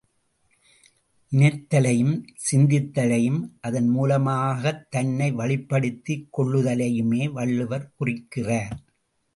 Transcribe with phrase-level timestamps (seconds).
[1.31, 2.23] நினைத்தலையும்,
[2.51, 8.83] சிந்தித்தலையும் அதன் மூலமாகத் தன்னை வழிப்படுத்திக் கொள்ளுதலையுமே வள்ளுவர் குறிக்கிறார்.